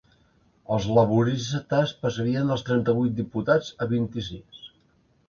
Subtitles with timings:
[0.75, 4.65] Els laboristes passarien dels trenta-vuit diputats a vint-i-sis.